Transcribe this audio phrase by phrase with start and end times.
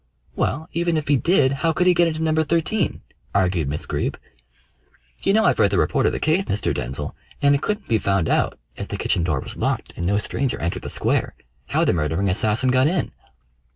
[0.35, 2.41] "Well, even if he did, how could he get into No.
[2.43, 3.01] 13?"
[3.35, 4.17] argued Miss Greeb.
[5.21, 6.73] "You know I've read the report of the case, Mr.
[6.73, 10.17] Denzil, and it couldn't be found out (as the kitchen door was locked, and no
[10.17, 11.35] stranger entered the square)
[11.67, 13.11] how the murdering assassin got in."